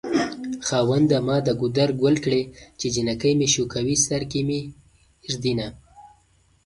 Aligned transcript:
خاونده 0.67 1.17
ما 1.27 1.37
د 1.47 1.49
ګودر 1.61 1.89
ګل 2.01 2.15
کړې 2.25 2.41
چې 2.79 2.85
جنکۍ 2.95 3.33
مې 3.39 3.47
شوکوي 3.53 3.95
سر 4.05 4.21
کې 4.31 4.41
مې 4.47 4.61
ږدينه 5.31 5.67